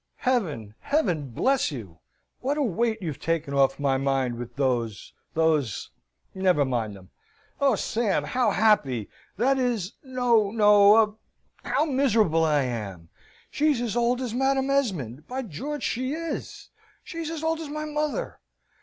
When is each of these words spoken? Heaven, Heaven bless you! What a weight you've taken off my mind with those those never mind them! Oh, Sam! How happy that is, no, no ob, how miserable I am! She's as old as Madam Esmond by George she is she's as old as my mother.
Heaven, 0.25 0.73
Heaven 0.79 1.29
bless 1.29 1.69
you! 1.69 1.99
What 2.39 2.57
a 2.57 2.63
weight 2.63 3.03
you've 3.03 3.19
taken 3.19 3.53
off 3.53 3.79
my 3.79 3.97
mind 3.97 4.39
with 4.39 4.55
those 4.55 5.13
those 5.35 5.91
never 6.33 6.65
mind 6.65 6.95
them! 6.95 7.11
Oh, 7.59 7.75
Sam! 7.75 8.23
How 8.23 8.49
happy 8.49 9.09
that 9.37 9.59
is, 9.59 9.93
no, 10.03 10.49
no 10.49 10.95
ob, 10.95 11.17
how 11.63 11.85
miserable 11.85 12.43
I 12.43 12.63
am! 12.63 13.09
She's 13.51 13.79
as 13.79 13.95
old 13.95 14.21
as 14.21 14.33
Madam 14.33 14.71
Esmond 14.71 15.27
by 15.27 15.43
George 15.43 15.83
she 15.83 16.13
is 16.13 16.71
she's 17.03 17.29
as 17.29 17.43
old 17.43 17.59
as 17.59 17.69
my 17.69 17.85
mother. 17.85 18.39